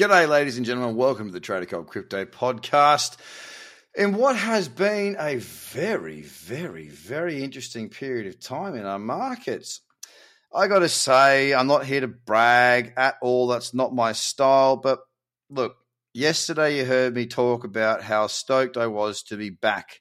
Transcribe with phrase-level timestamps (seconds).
[0.00, 0.96] G'day, ladies and gentlemen.
[0.96, 3.18] Welcome to the Trader Cobb Crypto Podcast.
[3.94, 9.82] In what has been a very, very, very interesting period of time in our markets.
[10.54, 13.46] I got to say, I'm not here to brag at all.
[13.48, 14.78] That's not my style.
[14.78, 15.00] But
[15.50, 15.76] look,
[16.14, 20.00] yesterday you heard me talk about how stoked I was to be back.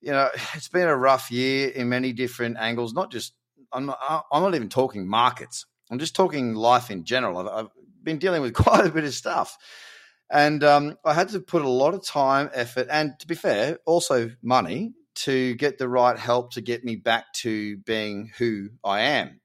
[0.00, 3.34] You know, it's been a rough year in many different angles, not just,
[3.74, 3.98] I'm not,
[4.32, 5.66] I'm not even talking markets.
[5.90, 7.38] I'm just talking life in general.
[7.38, 7.70] I've, I've
[8.06, 9.58] been dealing with quite a bit of stuff.
[10.30, 13.78] And um, I had to put a lot of time, effort, and to be fair,
[13.84, 19.00] also money to get the right help to get me back to being who I
[19.00, 19.40] am,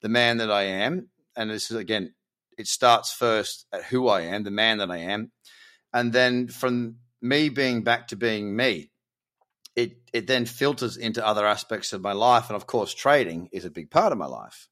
[0.00, 1.08] the man that I am.
[1.36, 2.14] And this is, again,
[2.58, 5.30] it starts first at who I am, the man that I am.
[5.92, 8.90] And then from me being back to being me,
[9.76, 12.48] it, it then filters into other aspects of my life.
[12.48, 14.68] And of course, trading is a big part of my life.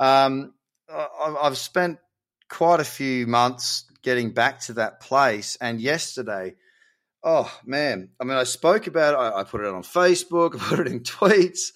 [0.00, 0.54] Um,
[0.90, 1.98] I've spent
[2.48, 5.56] quite a few months getting back to that place.
[5.60, 6.54] And yesterday,
[7.22, 9.16] oh man, I mean, I spoke about it.
[9.18, 11.72] I, I put it on Facebook, I put it in tweets,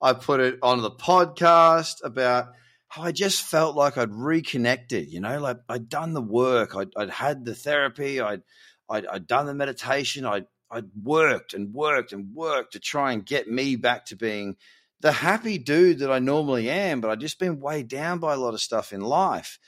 [0.00, 2.48] I put it on the podcast about
[2.88, 5.08] how I just felt like I'd reconnected.
[5.08, 8.42] You know, like I'd done the work, I'd, I'd had the therapy, I'd,
[8.88, 13.24] I'd, I'd done the meditation, I'd I'd worked and worked and worked to try and
[13.24, 14.56] get me back to being
[15.00, 18.38] the happy dude that I normally am, but I'd just been weighed down by a
[18.38, 19.58] lot of stuff in life.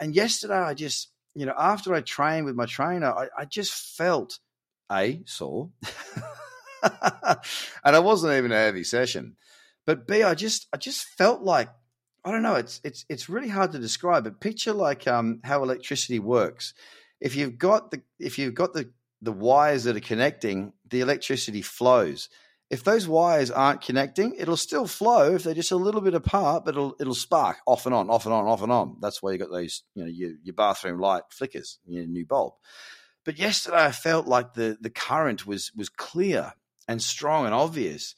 [0.00, 3.72] And yesterday, I just, you know, after I trained with my trainer, I, I just
[3.72, 4.38] felt
[4.90, 5.70] a sore,
[6.82, 9.36] and it wasn't even a heavy session.
[9.84, 11.68] But B, I just, I just felt like
[12.26, 12.56] I don't know.
[12.56, 14.24] It's it's it's really hard to describe.
[14.24, 16.74] But picture like um, how electricity works.
[17.20, 18.90] If you've got the if you've got the
[19.22, 22.28] the wires that are connecting, the electricity flows
[22.68, 26.64] if those wires aren't connecting, it'll still flow if they're just a little bit apart,
[26.64, 28.96] but it'll it'll spark off and on, off and on, off and on.
[29.00, 32.54] That's why you got those, you know, your, your bathroom light flickers, your new bulb.
[33.24, 36.54] But yesterday I felt like the the current was was clear
[36.88, 38.16] and strong and obvious.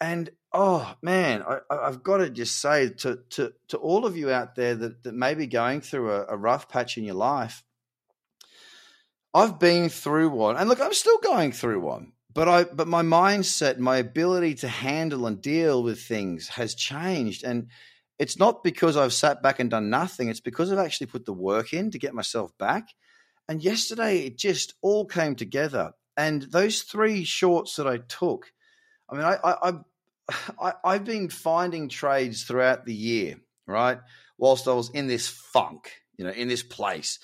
[0.00, 4.30] And oh man, I, have got to just say to to to all of you
[4.30, 7.64] out there that, that may be going through a, a rough patch in your life,
[9.32, 13.02] I've been through one, and look, I'm still going through one but I but my
[13.02, 17.66] mindset, my ability to handle and deal with things has changed and
[18.16, 20.28] it's not because I've sat back and done nothing.
[20.28, 22.90] It's because I've actually put the work in to get myself back.
[23.48, 25.92] And yesterday it just all came together.
[26.16, 28.52] And those three shorts that I took,
[29.10, 29.70] I mean, I, I,
[30.60, 33.98] I I've been finding trades throughout the year, right?
[34.36, 37.18] Whilst I was in this funk, you know, in this place.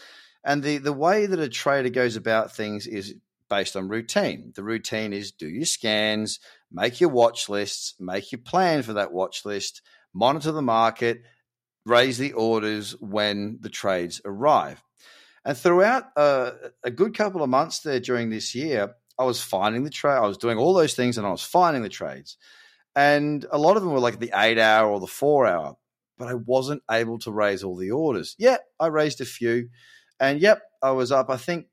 [0.44, 3.14] And the, the way that a trader goes about things is
[3.54, 4.52] based on routine.
[4.56, 6.40] The routine is do your scans,
[6.72, 9.80] make your watch lists, make your plan for that watch list,
[10.12, 11.22] monitor the market,
[11.86, 14.82] raise the orders when the trades arrive.
[15.44, 16.50] And throughout uh,
[16.82, 20.16] a good couple of months there during this year, I was finding the trade.
[20.16, 22.36] I was doing all those things and I was finding the trades.
[22.96, 25.76] And a lot of them were like the eight hour or the four hour,
[26.18, 28.34] but I wasn't able to raise all the orders.
[28.36, 29.68] Yeah, I raised a few.
[30.18, 31.66] And yep, I was up, I think,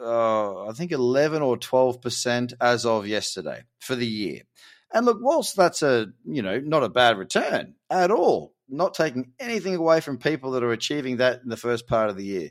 [0.00, 4.42] uh, I think 11 or 12% as of yesterday for the year.
[4.92, 9.32] And look, whilst that's a, you know, not a bad return at all, not taking
[9.38, 12.50] anything away from people that are achieving that in the first part of the year.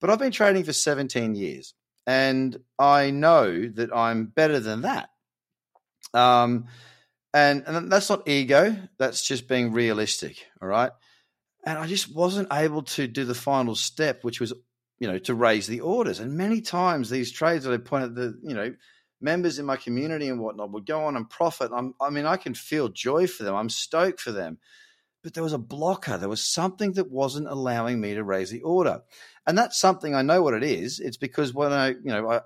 [0.00, 1.74] But I've been trading for 17 years
[2.06, 5.10] and I know that I'm better than that.
[6.14, 6.66] Um,
[7.34, 10.46] and, and that's not ego, that's just being realistic.
[10.60, 10.90] All right.
[11.64, 14.54] And I just wasn't able to do the final step, which was
[14.98, 16.20] you know, to raise the orders.
[16.20, 18.74] And many times these trades that I pointed the, you know,
[19.20, 21.70] members in my community and whatnot would go on and profit.
[21.74, 23.54] I'm, I mean, I can feel joy for them.
[23.54, 24.58] I'm stoked for them.
[25.22, 26.16] But there was a blocker.
[26.16, 29.02] There was something that wasn't allowing me to raise the order.
[29.46, 31.00] And that's something I know what it is.
[31.00, 32.40] It's because when I, you know, I,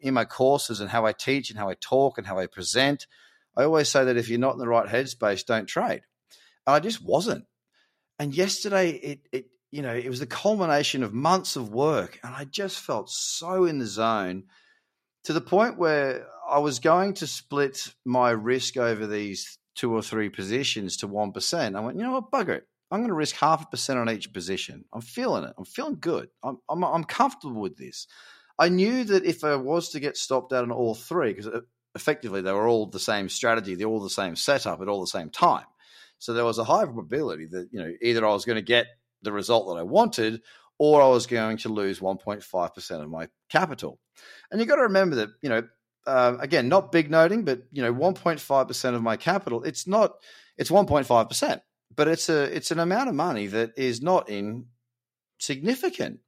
[0.00, 3.06] in my courses and how I teach and how I talk and how I present,
[3.56, 6.02] I always say that if you're not in the right headspace, don't trade.
[6.66, 7.46] And I just wasn't.
[8.18, 12.18] And yesterday, it, it you know, it was the culmination of months of work.
[12.24, 14.44] And I just felt so in the zone
[15.24, 20.02] to the point where I was going to split my risk over these two or
[20.02, 21.76] three positions to 1%.
[21.76, 22.66] I went, you know what, bugger it.
[22.90, 24.84] I'm going to risk half a percent on each position.
[24.92, 25.54] I'm feeling it.
[25.56, 26.28] I'm feeling good.
[26.42, 28.08] I'm, I'm, I'm comfortable with this.
[28.58, 31.60] I knew that if I was to get stopped out on all three, because uh,
[31.94, 35.06] effectively they were all the same strategy, they're all the same setup at all the
[35.06, 35.64] same time.
[36.18, 38.86] So there was a high probability that, you know, either I was going to get
[39.22, 40.42] the result that I wanted,
[40.78, 43.98] or I was going to lose 1.5% of my capital.
[44.50, 45.62] And you've got to remember that, you know,
[46.06, 50.14] uh, again, not big noting, but, you know, 1.5% of my capital, it's not,
[50.56, 51.60] it's 1.5%,
[51.94, 56.20] but it's a, it's an amount of money that is not insignificant.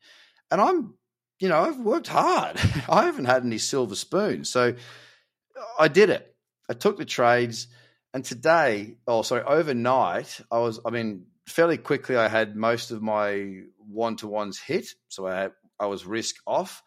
[0.50, 0.94] and I'm,
[1.42, 2.56] you know, I've worked hard.
[2.88, 4.48] I haven't had any silver spoons.
[4.48, 4.74] So
[5.78, 6.34] I did it.
[6.70, 7.66] I took the trades.
[8.14, 13.02] And today, oh, sorry, overnight, I was, I mean, fairly quickly, I had most of
[13.02, 14.86] my one to ones hit.
[15.08, 16.82] So I, had, I was risk off.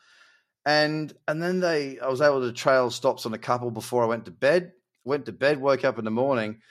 [0.66, 4.08] And, and then they, I was able to trail stops on a couple before I
[4.08, 4.72] went to bed.
[5.04, 6.62] Went to bed, woke up in the morning.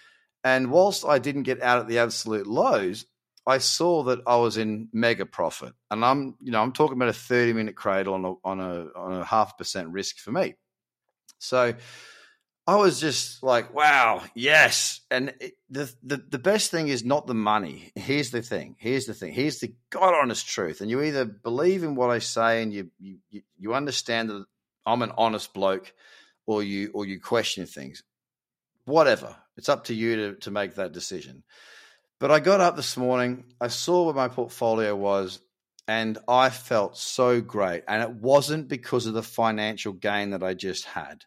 [0.43, 3.07] And whilst I didn't get out at the absolute lows,
[3.47, 7.11] I saw that I was in mega profit, and I'm you know I'm talking about
[7.11, 10.55] a 30 minute cradle on a on a on a half percent risk for me.
[11.39, 11.75] So
[12.67, 15.03] I was just like, wow, yes.
[15.11, 17.93] And it, the, the the best thing is not the money.
[17.95, 18.77] Here's the thing.
[18.79, 19.35] Here's the thing.
[19.35, 20.81] Here's the god honest truth.
[20.81, 24.47] And you either believe in what I say and you you you understand that
[24.87, 25.93] I'm an honest bloke,
[26.47, 28.03] or you or you question things.
[28.87, 29.37] Whatever.
[29.59, 31.45] It's up to you to to make that decision.
[32.19, 35.41] But I got up this morning, I saw where my portfolio was,
[35.87, 37.83] and I felt so great.
[37.87, 41.25] And it wasn't because of the financial gain that I just had.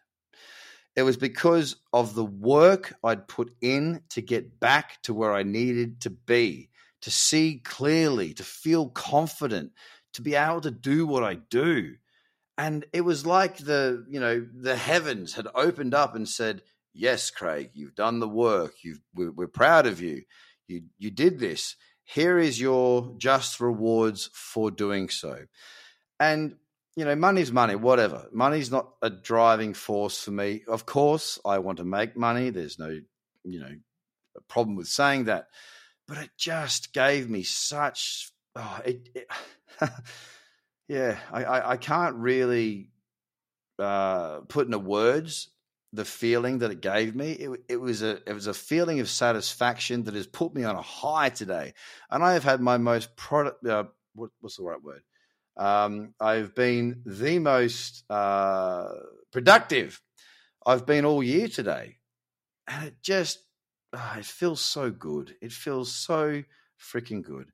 [0.98, 5.44] It was because of the work I'd put in to get back to where I
[5.44, 6.70] needed to be,
[7.02, 9.70] to see clearly, to feel confident,
[10.14, 11.94] to be able to do what I do.
[12.58, 16.62] And it was like the, you know, the heavens had opened up and said,
[16.92, 18.72] Yes, Craig, you've done the work.
[18.82, 20.22] You've, we're, we're proud of you.
[20.66, 21.76] You, you did this.
[22.02, 25.44] Here is your just rewards for doing so.
[26.18, 26.56] And,
[26.98, 28.26] you know, money's money, whatever.
[28.32, 30.62] Money's not a driving force for me.
[30.66, 32.50] Of course, I want to make money.
[32.50, 32.88] There's no,
[33.44, 33.70] you know,
[34.48, 35.46] problem with saying that.
[36.08, 39.30] But it just gave me such, oh, it, it
[40.88, 42.90] yeah, I, I, I, can't really
[43.78, 45.50] uh, put into words
[45.92, 47.30] the feeling that it gave me.
[47.30, 50.74] It, it, was a it was a feeling of satisfaction that has put me on
[50.74, 51.74] a high today,
[52.10, 53.64] and I have had my most product.
[53.64, 53.84] Uh,
[54.16, 55.02] what, what's the right word?
[55.58, 58.88] Um, I've been the most uh,
[59.32, 60.00] productive
[60.66, 61.96] I've been all year today,
[62.68, 63.40] and it just
[63.94, 65.34] oh, it feels so good.
[65.40, 66.42] It feels so
[66.80, 67.50] freaking good.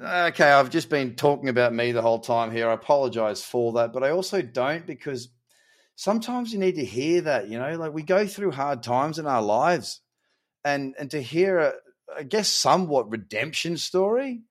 [0.00, 2.68] Okay, I've just been talking about me the whole time here.
[2.68, 5.28] I apologize for that, but I also don't because
[5.96, 9.26] sometimes you need to hear that, you know, like we go through hard times in
[9.26, 10.00] our lives
[10.64, 11.72] and and to hear a
[12.16, 14.42] I guess somewhat redemption story,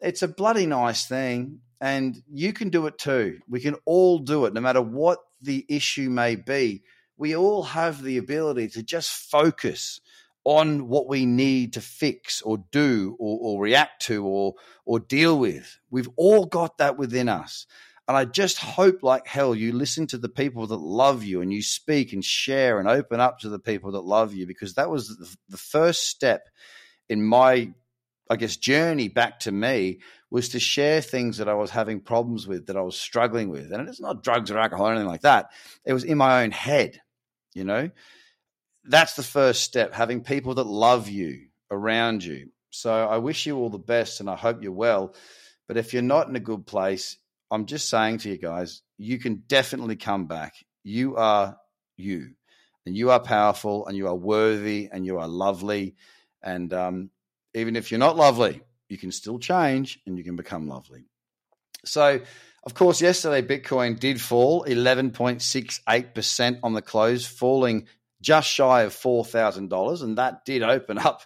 [0.00, 1.60] it's a bloody nice thing.
[1.84, 3.40] And you can do it too.
[3.46, 6.82] We can all do it, no matter what the issue may be.
[7.18, 10.00] We all have the ability to just focus
[10.44, 14.54] on what we need to fix or do or, or react to or
[14.86, 15.78] or deal with.
[15.90, 17.66] We've all got that within us.
[18.08, 21.52] And I just hope, like hell, you listen to the people that love you and
[21.52, 24.88] you speak and share and open up to the people that love you because that
[24.88, 26.48] was the, first step
[27.10, 27.72] in my,
[28.30, 30.00] I guess, journey back to me
[30.30, 33.72] was to share things that I was having problems with, that I was struggling with.
[33.72, 35.50] And it's not drugs or alcohol or anything like that.
[35.84, 37.00] It was in my own head,
[37.54, 37.90] you know?
[38.84, 42.50] That's the first step, having people that love you around you.
[42.70, 45.14] So I wish you all the best and I hope you're well.
[45.68, 47.16] But if you're not in a good place,
[47.50, 50.54] I'm just saying to you guys, you can definitely come back.
[50.82, 51.56] You are
[51.96, 52.34] you,
[52.84, 55.94] and you are powerful, and you are worthy, and you are lovely.
[56.42, 57.10] And um,
[57.54, 61.06] even if you're not lovely, you can still change and you can become lovely.
[61.84, 62.20] So,
[62.64, 67.86] of course, yesterday Bitcoin did fall 11.68% on the close, falling
[68.20, 70.02] just shy of $4,000.
[70.02, 71.22] And that did open up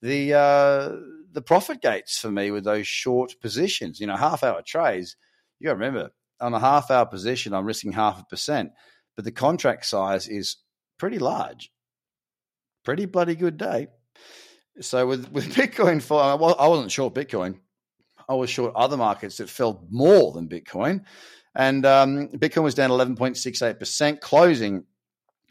[0.00, 0.92] the, uh,
[1.32, 5.16] the profit gates for me with those short positions, you know, half hour trades
[5.62, 8.72] you got to remember on a half hour position, I'm risking half a percent,
[9.14, 10.56] but the contract size is
[10.98, 11.70] pretty large.
[12.84, 13.86] Pretty bloody good day.
[14.80, 17.58] So with with Bitcoin, for I wasn't short Bitcoin.
[18.28, 21.04] I was short other markets that fell more than Bitcoin,
[21.54, 24.84] and um, Bitcoin was down 11.68 percent, closing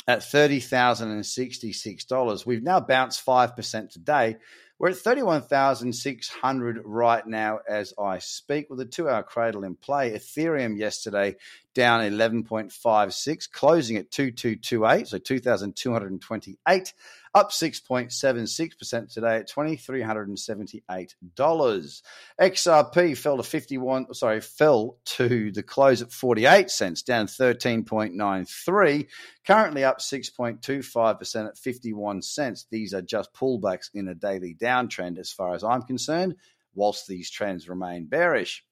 [0.07, 2.45] at thirty thousand and sixty six dollars.
[2.45, 4.37] We've now bounced five percent today,
[4.81, 10.09] we're at 31,600 right now as I speak with a two hour cradle in play.
[10.09, 11.35] Ethereum yesterday
[11.73, 16.93] down 11.56, closing at 2228, so 2,228,
[17.33, 22.01] up 6.76% today at $2,378.
[22.41, 29.07] XRP fell to 51, sorry, fell to the close at 48 cents, down 13.93,
[29.47, 32.67] currently up 6.25% at 51 cents.
[32.69, 36.35] These are just pullbacks in a daily downtrend as far as I'm concerned,
[36.73, 38.65] whilst these trends remain bearish.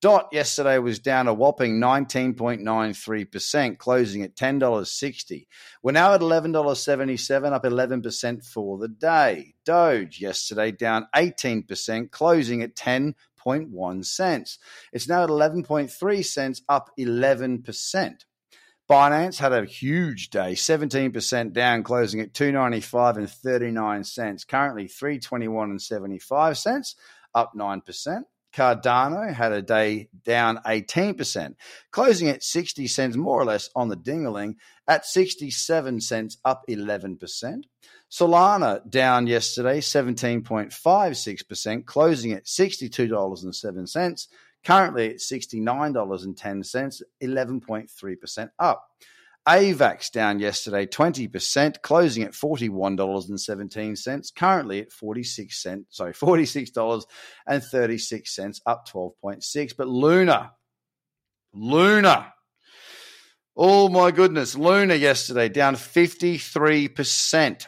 [0.00, 5.46] Dot yesterday was down a whopping 19.93%, closing at $10.60.
[5.82, 9.56] We're now at $11.77, up 11% for the day.
[9.66, 14.58] Doge yesterday down 18%, closing at 10.1 cents.
[14.90, 18.24] It's now at 11.3 cents, up 11%.
[18.90, 24.44] Binance had a huge day, 17% down, closing at 295 and 39 cents.
[24.44, 26.96] Currently 321 and 75 cents,
[27.34, 28.22] up 9%.
[28.52, 31.54] Cardano had a day down 18%,
[31.90, 34.56] closing at 60 cents more or less on the dingaling
[34.88, 37.62] at 67 cents, up 11%.
[38.10, 44.26] Solana down yesterday 17.56%, closing at $62.07.
[44.62, 48.90] Currently at $69.10, 11.3% up.
[49.50, 59.76] AVAX down yesterday 20%, closing at $41.17, currently at 46 cents, sorry, $46.36, up 12.6.
[59.76, 60.52] But Luna,
[61.52, 62.32] Luna,
[63.56, 67.66] oh my goodness, Luna yesterday down 53%.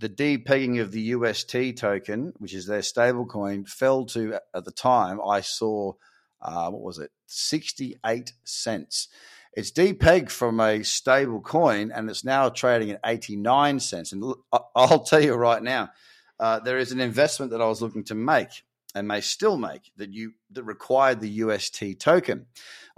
[0.00, 5.20] The depegging of the UST token, which is their stablecoin, fell to, at the time,
[5.20, 5.92] I saw
[6.40, 9.08] uh, what was it, 68 cents.
[9.54, 14.12] It's depegged from a stable coin and it's now trading at 89 cents.
[14.12, 14.34] And
[14.74, 15.90] I'll tell you right now,
[16.38, 18.62] uh, there is an investment that I was looking to make
[18.94, 22.46] and may still make that you that required the UST token.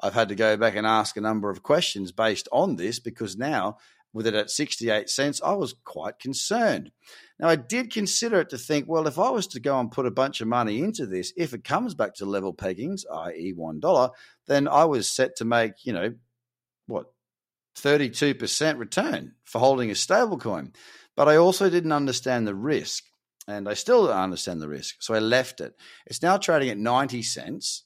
[0.03, 3.37] I've had to go back and ask a number of questions based on this because
[3.37, 3.79] now
[4.13, 6.91] with it at 68 cents, I was quite concerned.
[7.39, 10.07] Now, I did consider it to think, well, if I was to go and put
[10.07, 14.11] a bunch of money into this, if it comes back to level peggings, i.e., $1,
[14.47, 16.15] then I was set to make, you know,
[17.77, 20.75] 32% return for holding a stablecoin.
[21.17, 23.05] But I also didn't understand the risk,
[23.47, 24.97] and I still don't understand the risk.
[25.01, 25.75] So I left it.
[26.07, 27.85] It's now trading at 90 cents.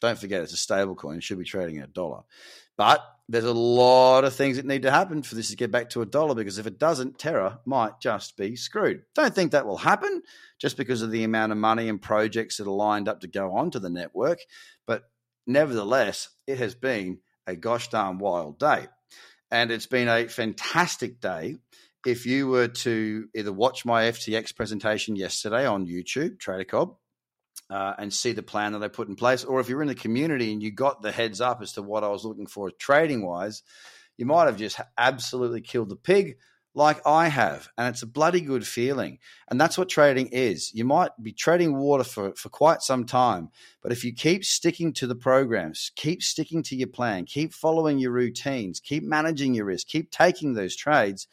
[0.00, 1.18] Don't forget, it's a stablecoin.
[1.18, 2.22] It should be trading at a dollar.
[2.76, 5.90] But there's a lot of things that need to happen for this to get back
[5.90, 9.02] to a dollar because if it doesn't, Terra might just be screwed.
[9.14, 10.22] Don't think that will happen
[10.58, 13.52] just because of the amount of money and projects that are lined up to go
[13.52, 14.38] onto the network.
[14.86, 15.04] But
[15.46, 18.86] nevertheless, it has been a gosh darn wild day.
[19.50, 21.56] And it's been a fantastic day.
[22.06, 26.96] If you were to either watch my FTX presentation yesterday on YouTube, Trader Cobb,
[27.68, 29.44] uh, and see the plan that I put in place.
[29.44, 32.04] Or if you're in the community and you got the heads up as to what
[32.04, 33.62] I was looking for trading wise,
[34.16, 36.36] you might have just absolutely killed the pig
[36.74, 37.68] like I have.
[37.76, 39.18] And it's a bloody good feeling.
[39.48, 40.72] And that's what trading is.
[40.74, 43.50] You might be trading water for, for quite some time,
[43.82, 47.98] but if you keep sticking to the programs, keep sticking to your plan, keep following
[47.98, 51.26] your routines, keep managing your risk, keep taking those trades,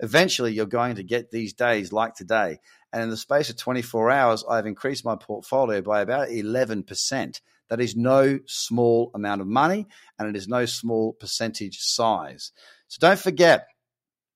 [0.00, 2.58] eventually you're going to get these days like today.
[2.92, 7.40] And in the space of 24 hours, I've increased my portfolio by about 11%.
[7.68, 9.86] That is no small amount of money
[10.18, 12.52] and it is no small percentage size.
[12.88, 13.68] So don't forget,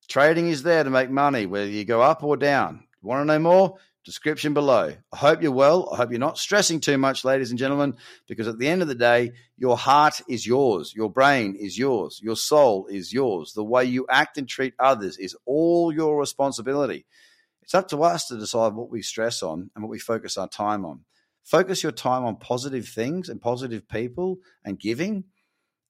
[0.07, 2.87] trading is there to make money, whether you go up or down.
[3.01, 3.77] Want to know more?
[4.03, 4.95] Description below.
[5.11, 5.89] I hope you're well.
[5.91, 7.95] I hope you're not stressing too much, ladies and gentlemen,
[8.27, 10.93] because at the end of the day, your heart is yours.
[10.95, 12.21] Your brain is yours.
[12.23, 13.51] Your soul is yours.
[13.53, 17.05] The way you act and treat others is all your responsibility.
[17.61, 20.47] It's up to us to decide what we stress on and what we focus our
[20.47, 21.01] time on.
[21.43, 25.25] Focus your time on positive things and positive people and giving,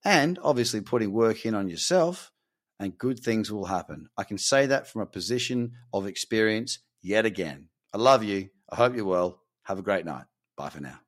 [0.04, 2.32] and obviously putting work in on yourself,
[2.80, 4.10] and good things will happen.
[4.18, 7.70] I can say that from a position of experience yet again.
[7.94, 8.50] I love you.
[8.70, 9.42] I hope you're well.
[9.64, 10.26] Have a great night.
[10.56, 11.00] Bye for now.